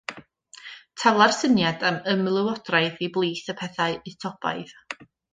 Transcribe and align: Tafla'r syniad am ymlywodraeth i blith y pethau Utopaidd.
Tafla'r 1.01 1.33
syniad 1.39 1.85
am 1.89 1.99
ymlywodraeth 2.13 3.03
i 3.07 3.13
blith 3.17 3.47
y 3.53 3.55
pethau 3.63 3.93
Utopaidd. 4.13 4.73